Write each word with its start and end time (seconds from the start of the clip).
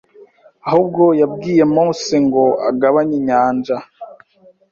ahubwo 0.67 1.03
yabwiye 1.21 1.63
Mose 1.75 2.13
ngo 2.25 2.43
agabanye 2.69 3.15
inyanja 3.19 3.77